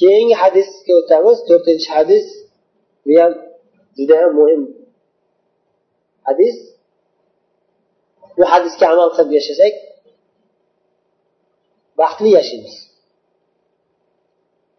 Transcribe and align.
keyingi 0.00 0.36
hadisga 0.42 0.92
o'tamiz. 1.00 1.38
To'rtinchi 1.48 1.88
hadis. 1.96 2.26
Bu 3.04 3.12
ham 3.20 3.32
judayam 3.98 4.32
muhim 4.40 4.62
hadis. 6.28 6.56
Bu 8.38 8.44
hadisga 8.52 8.84
amal 8.92 9.08
qilib 9.16 9.32
yashasak 9.38 9.74
baxtli 12.00 12.30
yashaymiz. 12.38 12.76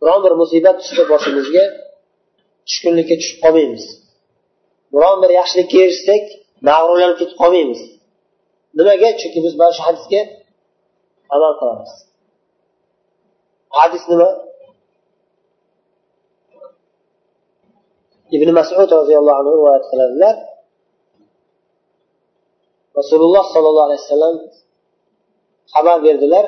Biron 0.02 0.20
bir 0.26 0.34
musibat 0.42 0.76
tushsa 0.82 1.04
boshimizga 1.14 1.64
tushkunlikka 2.68 3.16
tushib 3.22 3.38
qolmaymiz. 3.46 3.86
Biron 4.94 5.18
bir 5.24 5.32
yaxshilikka 5.40 5.78
erishsak 5.86 6.24
mag'rurlanib 6.68 7.18
ketib 7.22 7.38
qolmaymiz. 7.42 7.82
Nimaga? 8.78 9.10
Chunki 9.20 9.40
biz 9.46 9.54
mana 9.60 9.72
shu 9.78 9.82
hadisga 9.88 10.22
amal 11.36 11.54
qilamiz. 11.60 11.92
Hadis 13.80 14.04
nima? 14.12 14.30
Ibn 18.36 18.50
masud 18.60 18.90
roziyallohu 19.00 19.38
anhu 19.42 19.52
rivoyat 19.58 19.86
qiladilar. 19.92 20.36
Rasululloh 23.00 23.44
sollallohu 23.54 23.88
alayhi 23.90 24.02
vasallam 24.06 24.36
xabar 25.74 25.98
berdilar. 26.06 26.46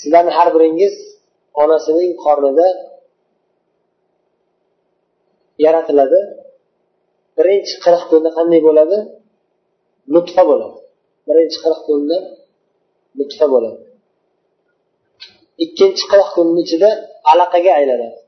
Sizlarni 0.00 0.32
har 0.38 0.48
biringiz 0.56 0.94
onasining 1.62 2.12
qornida 2.24 2.68
yaratiladi. 5.64 6.20
Birinchi 7.38 7.74
qirq 7.84 8.02
kunda 8.10 8.30
qanday 8.38 8.60
bo'ladi? 8.68 8.98
Nutfa 10.14 10.42
bo'ladi. 10.50 10.78
Birinchi 11.28 11.58
qirq 11.64 11.80
kunda 11.88 12.16
nutfa 13.18 13.46
bo'ladi. 13.54 13.80
Ikkinchi 15.64 16.04
qirq 16.12 16.28
kunni 16.36 16.60
ichida 16.64 16.90
alaqaga 17.32 17.72
aylanadi. 17.80 18.18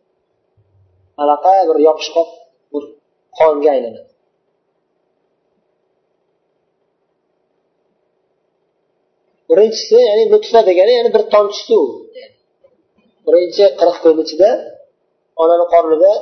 Anaqa 1.22 1.52
bir 1.68 1.76
yopishqoq 1.86 2.28
bir 2.72 2.82
qonga 3.38 3.70
aylanadi. 3.74 4.00
Birinchisi 9.50 9.98
ya'ni 10.08 10.24
nutfa 10.32 10.60
degani 10.68 10.92
ya'ni 10.98 11.10
bir 11.16 11.22
tomchi 11.34 11.60
suv 11.68 11.86
birinchi 13.26 13.64
qirq 13.80 13.96
kun 14.02 14.16
ichida 14.24 14.50
onani 15.42 15.66
qornida 15.74 16.12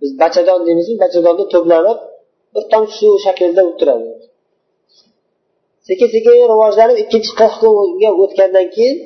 biz 0.00 0.10
bachadon 0.22 0.60
deymizmi 0.66 0.96
bachadonda 1.04 1.44
to'planib 1.54 1.98
bir 2.54 2.64
tomchi 2.72 2.94
suv 3.00 3.14
shaklida 3.24 3.62
o'tiradi 3.70 4.04
turadi. 4.08 4.24
Sekin 5.88 6.08
sekin 6.14 6.34
rivojlanib 6.52 6.96
ikkinchi 7.02 7.32
qirq 7.40 7.54
kunga 7.62 8.10
o'tgandan 8.22 8.66
keyin 8.76 8.96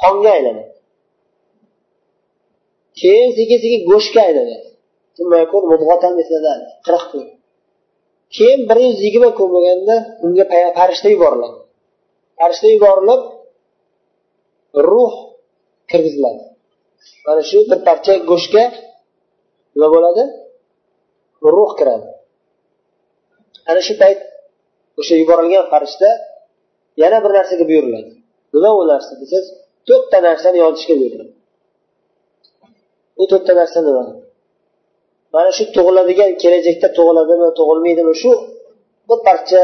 qonga 0.00 0.30
aylanadi. 0.36 0.70
Keyin 3.00 3.30
sekin 3.38 3.58
sekin 3.64 3.80
go'shtga 3.90 4.20
aylanadi. 4.28 4.65
Qirq 6.86 7.04
kun. 7.10 7.24
Keyin 8.36 8.60
bir 8.68 8.78
yuz 8.86 8.98
yigirma 9.06 9.30
kun 9.38 9.48
bo'lganda 9.54 9.96
unga 10.24 10.44
farishta 10.78 11.08
yuboriladi. 11.14 11.58
Farishta 12.38 12.66
yuborilib 12.74 13.22
ruh 14.90 15.14
kirgiziladi. 15.90 16.42
Mana 17.26 17.42
shu 17.48 17.58
bir 17.70 17.78
parcha 17.88 18.12
go'shtga 18.30 18.64
nima 19.74 19.88
bo'ladi? 19.94 20.24
Ruh 21.54 21.70
kiradi. 21.78 22.06
Ana 23.70 23.80
shu 23.86 23.94
payt 24.02 24.18
o'sha 25.00 25.14
yuborilgan 25.22 25.64
farishta 25.72 26.08
yana 27.02 27.18
bir 27.24 27.30
narsaga 27.38 27.64
buyuriladi. 27.70 28.10
Nima 28.54 28.70
u 28.80 28.82
narsa 28.92 29.12
desangiz 29.20 29.46
to'rtta 29.88 30.18
narsani 30.28 30.58
yozishga 30.64 30.94
buyuriladi. 31.00 31.32
U 33.22 33.24
to'rtta 33.30 33.52
narsa 33.60 33.78
nima? 33.88 34.04
Mana 35.36 35.50
shu 35.56 35.64
tug'iladigan 35.76 36.30
kelajakda 36.42 36.88
tug'iladimi 36.96 37.48
tug'ilmaydimi? 37.58 38.12
Shu 38.22 38.32
bir 39.08 39.18
parcha 39.26 39.62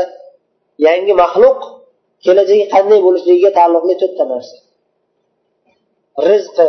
yangi 0.87 1.13
maxluq 1.23 1.59
kelajagi 2.25 2.65
qanday 2.75 2.99
bo'lishligiga 3.07 3.51
taalluqli 3.59 3.95
to'rtta 4.03 4.25
narsa. 4.33 4.57
Rizqi 6.29 6.69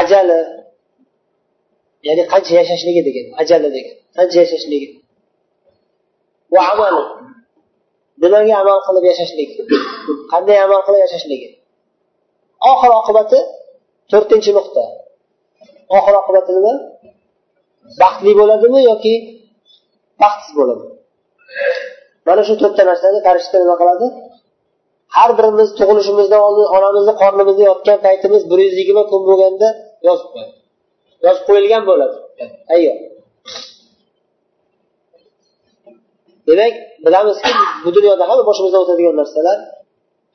ajali 0.00 0.40
ya'ni 2.06 2.22
qancha 2.32 2.52
yashashligi 2.60 3.02
degan 3.08 3.26
ajali 3.42 3.68
degan 3.76 3.96
qancha 4.16 4.38
yashashligi. 4.44 4.88
Va 6.54 6.62
amali 6.72 7.04
nimaga 8.22 8.54
amal 8.62 8.78
qilib 8.86 9.04
yashashligi 9.10 9.54
qanday 10.32 10.56
amal 10.66 10.80
qilib 10.86 11.00
yashashligi. 11.06 11.48
Oxir 12.70 12.90
oqibati 13.00 13.38
to'rtinchi 14.10 14.52
nuqta. 14.58 14.84
Oxir 15.96 16.14
oqibati 16.20 16.50
nima 16.56 16.72
baxtli 18.02 18.32
bo'ladimi 18.40 18.80
yoki 18.90 19.14
baxtsiz 20.22 20.52
bo'ladimi? 20.58 20.94
Mana 22.28 22.42
shu 22.48 22.54
to'rtta 22.62 22.82
narsani 22.90 23.18
farishta 23.26 23.56
nima 23.62 23.74
qiladi? 23.80 24.06
Har 25.16 25.30
birimiz 25.38 25.68
tug'ilishimizdan 25.78 26.40
oldin 26.48 26.66
onamizni 26.76 27.14
qornimizda 27.22 27.62
yotgan 27.70 27.98
paytimiz 28.06 28.42
bir 28.50 28.58
yuz 28.66 28.74
yigirma 28.80 29.04
kun 29.10 29.20
bo'lganda 29.28 29.68
yozib 30.08 30.28
qo'yadi. 30.34 30.54
Yozib 31.26 31.44
qo'yilgan 31.48 31.82
bo'ladi. 31.90 32.16
Tayyor. 32.68 32.96
Demak 36.48 36.74
bilamizki 37.06 37.50
bu 37.84 37.90
dunyoda 37.96 38.24
hamma 38.28 38.44
boshimizdan 38.50 38.80
o'tadigan 38.84 39.16
narsalar 39.20 39.58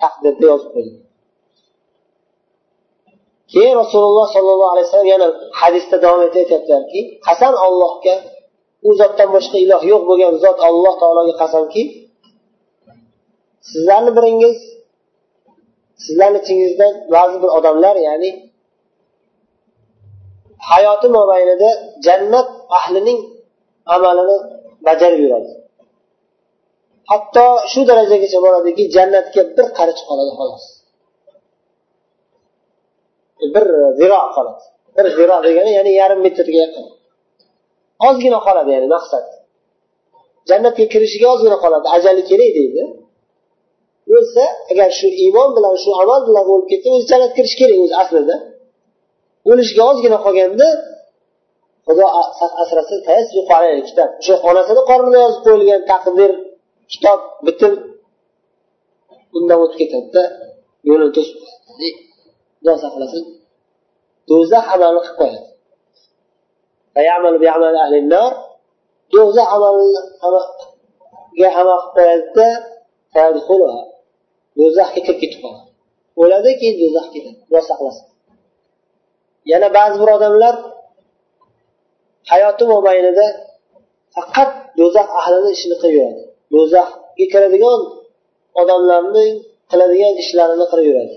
taqdirda 0.03 0.45
yozib 0.51 0.69
qo'yilgan 0.75 1.06
keyin 3.51 3.75
rasululloh 3.81 4.27
sollallohu 4.35 4.71
alayhi 4.73 4.87
vasallam 4.87 5.09
yana 5.15 5.27
hadisda 5.61 5.95
davom 6.03 6.21
etib 6.27 6.39
aytyaptilarki 6.43 6.99
qasam 7.27 7.53
ollohga 7.67 8.15
u 8.87 8.89
zotdan 8.99 9.29
boshqa 9.35 9.57
iloh 9.65 9.81
yo'q 9.91 10.03
bo'lgan 10.09 10.33
zot 10.43 10.57
alloh 10.69 10.93
taologa 11.01 11.33
qasamki 11.41 11.83
sizlarni 13.69 14.11
biringiz 14.17 14.57
sizlarni 16.03 16.39
ichingizdan 16.43 16.93
ba'zi 17.15 17.37
bir 17.43 17.49
odamlar 17.57 17.95
ya'ni 18.07 18.29
hayoti 20.71 21.07
mobaynida 21.17 21.69
jannat 22.05 22.47
ahlining 22.77 23.19
amalini 23.95 24.37
bajarib 24.87 25.19
yuradi. 25.25 25.51
Hatto 27.11 27.45
shu 27.71 27.81
darajagacha 27.89 28.39
boradiki 28.45 28.83
jannatga 28.95 29.41
bir 29.57 29.67
qarich 29.77 30.01
qoladi 30.09 30.33
xolos. 30.39 30.63
Bir 33.53 33.65
ziro 33.99 34.19
qoladi. 34.35 34.63
Bir 34.97 35.05
ziro 35.17 35.37
degani 35.47 35.71
ya'ni 35.77 35.91
yarim 36.01 36.19
metrga 36.25 36.57
yaqin. 36.63 36.85
Ozgina 38.07 38.39
qoladi 38.47 38.69
ya'ni 38.75 38.87
maqsad. 38.95 39.25
Jannatga 40.49 40.85
kirishiga 40.93 41.27
ozgina 41.33 41.57
qoladi 41.63 41.87
ajali 41.95 42.23
kerak 42.29 42.51
deydi. 42.57 42.83
O'lsa 44.15 44.43
agar 44.71 44.89
shu 44.99 45.07
iymon 45.23 45.49
bilan 45.57 45.73
shu 45.83 45.89
amal 46.01 46.21
bilan 46.27 46.43
o'lib 46.51 46.67
ketsa 46.71 46.87
o'zi 46.95 47.05
jannatga 47.11 47.35
kirishi 47.37 47.57
kerak 47.61 47.77
o'zi 47.83 47.95
aslida. 48.03 48.35
O'lishiga 49.51 49.83
ozgina 49.91 50.17
qolganda 50.25 50.67
xudo 51.87 52.05
asrasin 52.63 52.99
kitob 53.87 54.09
o'sha 54.21 54.35
onasini 54.49 54.81
qornida 54.89 55.17
yozib 55.25 55.41
qo'yilgan 55.45 55.81
taqdir 55.91 56.31
kitob 56.91 57.19
bitim 57.47 57.73
undan 59.37 59.57
o'tib 59.63 59.77
ketadida 59.81 60.23
yo'lini 60.89 61.11
to'sib 61.17 61.37
xudo 62.59 62.73
saqlasin 62.84 63.23
do'zax 64.29 64.66
amalini 64.75 65.01
qilib 65.06 65.18
qo'yadi. 65.19 65.40
Do'zax 69.13 69.47
amalga 69.56 70.01
amal 70.28 70.45
qilib 71.40 71.84
qo'yadida 71.95 72.47
do'zaxga 74.59 75.00
kirib 75.06 75.19
ketib 75.22 75.40
qoladi. 75.44 75.63
O'ladi 76.22 76.51
keyin 76.59 76.75
do'zaxga 76.81 77.12
ketadi. 77.16 77.38
Xudo 77.45 77.59
saqlasin 77.69 78.06
yana 79.51 79.68
ba'zi 79.77 79.95
bir 80.01 80.10
odamlar 80.18 80.56
hayoti 82.31 82.63
mobaynida 82.74 83.25
faqat 84.15 84.50
do'zax 84.80 85.07
ahlini 85.19 85.50
ishini 85.57 85.75
qilib 85.81 85.95
yuradi. 85.98 86.21
Do'zaxga 86.53 87.25
kiradigan 87.31 87.81
odamlarning 88.62 89.33
qiladigan 89.71 90.13
ishlarini 90.24 90.65
qilib 90.71 90.86
yuradi. 90.89 91.15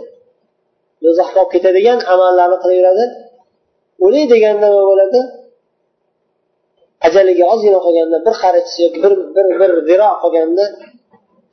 Do'zaxga 1.05 1.39
olib 1.43 1.53
ketadigan 1.55 1.99
amallarni 2.13 2.57
qilaveradi. 2.63 3.05
O'lay 4.05 4.25
deganda 4.33 4.67
nima 4.73 4.85
bo'ladi? 4.91 5.21
Ajaliga 7.07 7.45
ozgina 7.53 7.79
qolganda 7.87 8.17
bir 8.27 8.35
qarich 8.43 8.71
yoki 8.85 8.99
bir 9.05 9.13
bir 9.37 9.47
bir 9.61 9.71
ziro 9.89 10.09
qolganda 10.23 10.65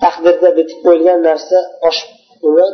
taqdirda 0.04 0.50
bitib 0.60 0.80
qo'yilgan 0.86 1.20
narsa 1.30 1.58
oshib 1.90 2.12
uni 2.48 2.68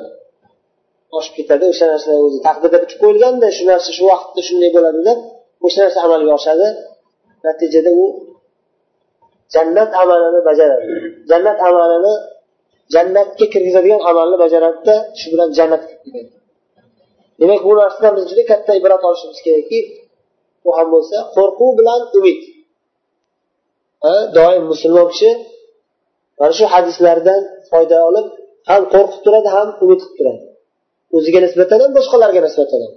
oshib 1.18 1.34
ketadi. 1.40 1.64
O'sha 1.74 1.86
narsa 1.94 2.10
o'zi 2.26 2.40
taqdirda 2.48 2.78
bitib 2.84 2.98
qo'yilganda 3.04 3.48
shu 3.58 3.64
narsa 3.72 3.90
shu 3.98 4.04
vaqtda 4.12 4.42
shunday 4.48 4.70
bo'ladi 4.76 5.00
deb 5.10 5.20
o'sha 5.66 5.80
narsa 5.86 6.00
amalga 6.06 6.32
oshadi. 6.40 6.68
Natijada 7.46 7.92
u 8.04 8.06
jannat 9.56 9.92
amalini 10.02 10.42
bajaradi. 10.50 10.86
Jannat 11.32 11.58
amalini 11.68 12.14
jannatga 12.94 13.46
kirgizadigan 13.54 14.02
amalni 14.10 14.38
bajaradida 14.44 14.96
shu 15.20 15.28
bilan 15.34 15.50
jannatga 15.58 15.96
kiradi 16.04 16.43
demak 17.40 17.62
bu 17.68 17.72
narsadan 17.82 18.14
biz 18.18 18.26
juda 18.32 18.44
katta 18.52 18.72
ibrat 18.80 19.02
olishimiz 19.10 19.40
kerakki 19.46 19.80
u 20.68 20.70
ham 20.78 20.88
bo'lsa 20.94 21.18
qo'rquv 21.36 21.70
bilan 21.80 22.02
umid. 22.18 22.42
Doim 24.38 24.64
musulmon 24.72 25.08
kishi 25.14 25.30
mana 26.40 26.54
shu 26.58 26.66
hadislardan 26.74 27.42
foyda 27.70 27.98
olib 28.10 28.28
ham 28.70 28.82
qo'rqib 28.94 29.20
turadi 29.26 29.50
ham 29.56 29.68
umid 29.84 30.00
qilib 30.02 30.16
turadi. 30.20 30.44
O'ziga 31.18 31.40
nisbatan 31.46 31.80
ham 31.84 31.92
boshqalarga 31.98 32.42
nisbatan 32.48 32.80
ham. 32.86 32.94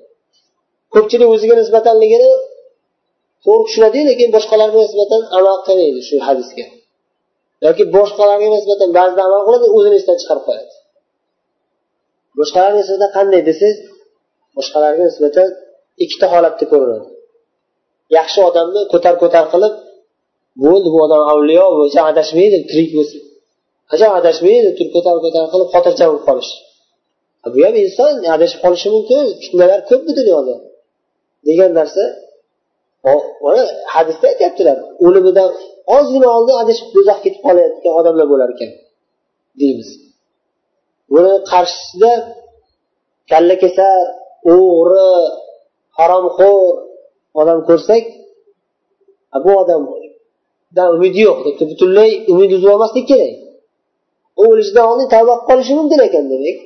Ko'pchilik 0.95 1.29
o'ziga 1.35 1.55
nisbatanligini 1.63 2.31
to'g'ri 3.45 3.63
tushunadiyu 3.69 4.05
lekin 4.11 4.29
boshqalarga 4.37 4.79
nisbatan 4.87 5.21
amal 5.39 5.57
qilmaydi 5.67 6.01
shu 6.09 6.17
hadisga. 6.29 6.67
Yoki 7.67 7.85
boshqalarga 7.97 8.49
nisbatan 8.57 8.89
ba'zida 8.99 9.21
amal 9.29 9.43
qiladi 9.47 9.67
o'zini 9.77 9.97
esdan 10.01 10.17
chiqarib 10.21 10.45
qo'yadi. 10.49 10.75
Boshqalarga 12.39 12.79
nisbatan 12.83 13.11
qanday 13.17 13.43
desangiz 13.51 13.79
boshqalarga 14.57 15.03
nisbatan 15.11 15.49
ikkita 16.05 16.27
holatda 16.35 16.65
ko'rinadi 16.73 17.09
yaxshi 18.19 18.39
odamni 18.49 18.81
ko'tar 18.93 19.15
ko'tar 19.23 19.45
qilib 19.53 19.75
bo'ldi 20.65 20.89
bu 20.95 20.99
odam 21.07 21.23
avliyo 21.33 21.67
bo'lsa 21.79 21.99
adashmaydi 22.11 22.59
tirik 22.71 22.91
bo'lsa 22.99 23.17
hajam 23.93 24.13
adashmaydi? 24.21 24.69
Turib 24.77 24.93
ko'tar 24.97 25.17
ko'tar 25.25 25.45
qilib 25.53 25.69
xotirjam 25.75 26.09
bo'lib 26.13 26.25
qolish. 26.29 26.53
Bu 27.53 27.59
ham 27.67 27.75
inson 27.85 28.13
adashib 28.37 28.59
qolishi 28.65 28.89
mumkin 28.97 29.25
fitnalar 29.43 29.81
ko'p 29.91 30.03
bu 30.07 30.13
dunyoda. 30.21 30.55
Degan 31.49 31.71
narsa 31.79 32.05
mana 33.45 33.63
hadisda 33.95 34.25
aytyaptilar 34.33 34.77
o'limidan 35.07 35.51
ozgina 35.97 36.29
oldin 36.37 36.57
adashib 36.63 36.89
do'zaxga 36.97 37.23
ketib 37.25 37.43
qolayotgan 37.47 37.93
odamlar 38.01 38.27
bo'lar 38.33 38.49
ekan 38.55 38.71
deymiz. 39.61 39.89
Buni 41.13 41.33
qarshisida 41.53 42.13
kalla 43.31 43.55
kesar 43.65 43.97
o'g'ri 44.55 45.11
haromxo'r 45.99 46.75
odam 47.41 47.59
ko'rsak 47.69 48.05
bu 49.45 49.51
odamdan 49.63 50.89
umidi 50.97 51.21
yo'q 51.29 51.39
deb 51.47 51.69
butunlay 51.73 52.11
umid 52.33 52.51
uzib 52.57 52.69
olmaslik 52.75 53.07
kerak. 53.13 53.35
U 54.41 54.43
o'lishidan 54.53 54.85
oldin 54.91 55.07
tavba 55.15 55.33
qilib 55.35 55.47
qolishi 55.51 55.73
mumkin 55.81 56.01
ekan 56.09 56.25
demak. 56.33 56.57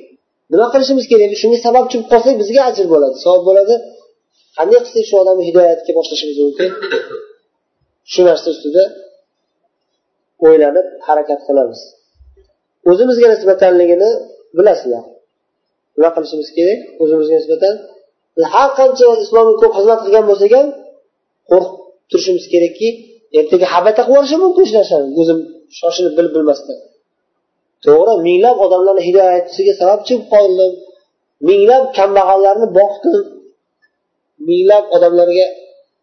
Nima 0.51 0.67
qilishimiz 0.73 1.05
kerak 1.11 1.31
shunga 1.41 1.59
sababchi 1.67 1.95
bo'lib 1.97 2.09
qolsak 2.13 2.35
bizga 2.41 2.61
ajr 2.69 2.85
bo'ladi. 2.93 3.15
Savob 3.25 3.43
bo'ladi 3.49 3.75
qanday 4.57 4.79
qilsak 4.85 5.05
shu 5.09 5.15
odamni 5.23 5.43
hidoyatga 5.49 5.91
boshlashimiz 5.97 6.37
mumkin? 6.45 6.69
Shu 8.11 8.21
narsa 8.29 8.47
ustida 8.55 8.83
o'ylanib 10.45 10.87
harakat 11.07 11.39
qilamiz. 11.47 11.81
O'zimizga 12.89 13.27
nisbatanligini 13.33 14.09
bilasizlar 14.57 15.05
nima 15.95 16.09
qilishimiz 16.15 16.49
kerak? 16.57 16.79
O'zimizga 17.01 17.35
nisbatan 17.39 17.75
har 18.53 18.69
qancha 18.79 19.05
islomga 19.25 19.53
ko'p 19.61 19.73
xizmat 19.77 19.99
qilgan 20.05 20.25
bo'lsak 20.29 20.51
ham 20.57 20.67
qo'rqib 21.49 21.73
turishimiz 22.09 22.45
kerakki 22.53 22.89
ertaga 23.39 23.67
habata 23.73 24.01
qilib 24.07 24.15
yuborishi 24.15 24.37
mumkin 24.43 24.63
shu 24.69 24.73
narsani. 24.79 25.07
O'zim 25.21 25.39
shoshilib 25.79 26.13
bilib 26.17 26.33
bilmasdan. 26.37 26.77
To'g'ri 27.85 28.13
minglab 28.27 28.57
odamlarni 28.65 29.01
hidoyatchisiga 29.07 29.73
sababchi 29.81 30.13
bo'lib 30.15 30.27
qoldim 30.33 30.71
minglab 31.49 31.83
kambag'allarni 31.97 32.67
boqdim 32.79 33.15
minglab 34.49 34.85
odamlarga 34.95 35.47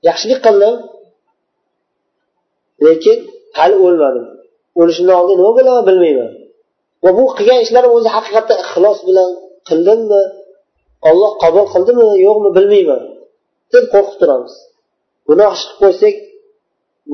yaxshilik 0.09 0.41
qildim 0.47 0.75
lekin 2.87 3.19
hali 3.59 3.77
o'lmadim. 3.87 4.27
O'lishimdan 4.81 5.17
oldin 5.21 5.37
nima 5.41 5.53
bo'laman 5.59 5.85
bilmayman. 5.89 6.31
Va 7.05 7.11
bu 7.19 7.25
qilgan 7.37 7.59
ishlarim 7.65 7.93
o'zi 7.99 8.09
haqiqatda 8.17 8.55
ixlos 8.65 8.99
bilan 9.09 9.31
qildimmi 9.69 10.23
olloh 11.11 11.33
qabul 11.43 11.67
qildimi 11.75 12.07
yo'qmi 12.27 12.51
bilmayman. 12.57 13.03
Deb 13.73 13.85
qo'rqib 13.95 14.17
turamiz. 14.21 14.55
Gunoh 15.29 15.51
ish 15.57 15.65
qilib 15.67 15.79
qo'ysak 15.83 16.15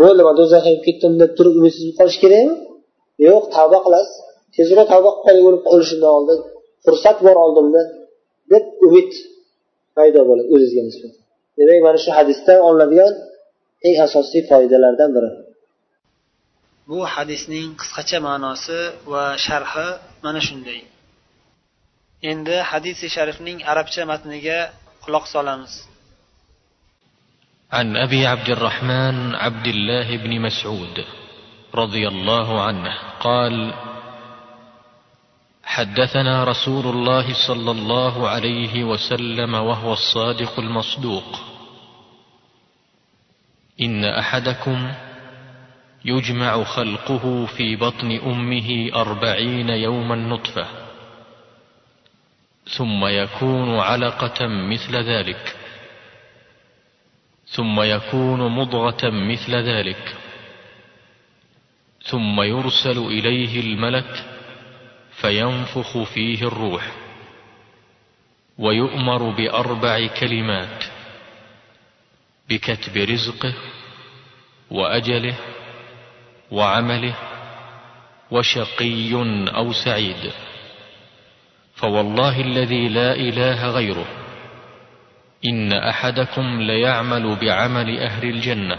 bo'ldi 0.01 0.23
man 0.27 0.35
do'zaxga 0.41 0.71
kirib 0.71 0.83
ketdim 0.87 1.12
deb 1.23 1.31
turib 1.39 1.55
umidsiz 1.61 1.83
bo'lib 1.85 1.97
qolish 2.01 2.19
kerakmi? 2.23 2.55
Yo'q 3.27 3.45
tavba 3.56 3.79
qilasiz. 3.87 4.15
Tezroq 4.56 4.87
tavba 4.93 5.11
qilib 5.25 5.45
o'lib 5.49 5.62
qolishimdan 5.71 6.12
oldin. 6.19 6.39
Fursat 6.85 7.19
bor 7.27 7.37
oldimda 7.45 7.83
deb 8.53 8.65
umid 8.87 9.11
paydo 9.97 10.21
bo'ladi 10.29 10.49
o'zizga 10.55 10.83
nisbatan. 10.89 11.21
Demak 11.59 11.81
mana 11.87 11.99
shu 12.05 12.11
hadisdan 12.19 12.59
olinadigan 12.69 13.12
eng 13.87 13.97
asosiy 14.06 14.43
foydalardan 14.51 15.11
biri. 15.17 15.31
Bu 16.91 16.99
hadisning 17.15 17.69
qisqacha 17.81 18.19
ma'nosi 18.29 18.79
va 19.12 19.25
sharhi 19.47 19.89
mana 20.25 20.41
shunday. 20.49 20.81
Endi 22.31 22.56
hadisi 22.71 23.06
sharifning 23.15 23.59
arabcha 23.73 24.03
matniga 24.11 24.59
quloq 25.05 25.26
solamiz. 25.35 25.75
عن 27.73 27.97
ابي 27.97 28.26
عبد 28.26 28.49
الرحمن 28.50 29.35
عبد 29.35 29.67
الله 29.67 30.17
بن 30.17 30.41
مسعود 30.41 31.05
رضي 31.75 32.09
الله 32.09 32.62
عنه 32.62 32.94
قال 33.21 33.75
حدثنا 35.65 36.44
رسول 36.44 36.87
الله 36.87 37.47
صلى 37.47 37.71
الله 37.71 38.29
عليه 38.29 38.85
وسلم 38.85 39.55
وهو 39.55 39.93
الصادق 39.93 40.59
المصدوق 40.59 41.41
ان 43.81 44.05
احدكم 44.05 44.93
يجمع 46.05 46.65
خلقه 46.65 47.47
في 47.47 47.77
بطن 47.77 48.11
امه 48.11 48.91
اربعين 48.94 49.69
يوما 49.69 50.17
نطفه 50.17 50.84
ثم 52.69 53.07
يكون 53.07 53.79
علقة 53.79 54.47
مثل 54.47 54.97
ذلك. 54.97 55.57
ثم 57.47 57.81
يكون 57.81 58.53
مضغة 58.53 59.11
مثل 59.11 59.55
ذلك. 59.55 60.17
ثم 62.03 62.43
يرسل 62.43 62.99
إليه 62.99 63.61
الملك 63.61 64.25
فينفخ 65.11 66.03
فيه 66.03 66.43
الروح 66.47 66.93
ويؤمر 68.59 69.31
بأربع 69.31 70.07
كلمات 70.07 70.85
بكتب 72.49 72.97
رزقه 72.97 73.55
وأجله 74.71 75.35
وعمله 76.51 77.15
وشقي 78.31 79.13
أو 79.57 79.73
سعيد. 79.73 80.33
فوالله 81.75 82.41
الذي 82.41 82.88
لا 82.88 83.15
إله 83.15 83.71
غيره. 83.71 84.06
إن 85.44 85.72
أحدكم 85.72 86.60
ليعمل 86.60 87.37
بعمل 87.37 87.99
أهل 87.99 88.29
الجنة 88.29 88.77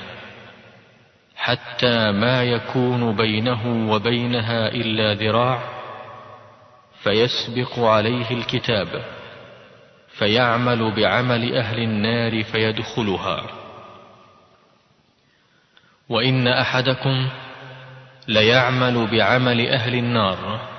حتى 1.35 2.11
ما 2.11 2.43
يكون 2.43 3.15
بينه 3.15 3.91
وبينها 3.91 4.67
إلا 4.67 5.13
ذراع 5.13 5.61
فيسبق 7.03 7.79
عليه 7.79 8.31
الكتاب 8.31 9.05
فيعمل 10.07 10.91
بعمل 10.95 11.55
أهل 11.55 11.79
النار 11.79 12.43
فيدخلها. 12.43 13.43
وإن 16.09 16.47
أحدكم 16.47 17.29
ليعمل 18.27 19.07
بعمل 19.11 19.67
أهل 19.67 19.95
النار 19.95 20.74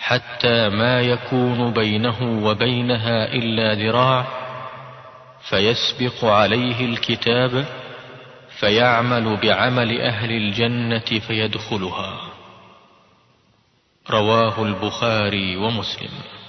حتى 0.00 0.68
ما 0.68 1.00
يكون 1.00 1.72
بينه 1.72 2.44
وبينها 2.44 3.32
إلا 3.32 3.74
ذراع 3.74 4.26
فيسبق 5.48 6.24
عليه 6.24 6.84
الكتاب 6.84 7.64
فيعمل 8.60 9.36
بعمل 9.36 10.00
أهل 10.00 10.30
الجنة 10.30 11.20
فيدخلها. 11.26 12.20
رواه 14.10 14.62
البخاري 14.62 15.56
ومسلم. 15.56 16.39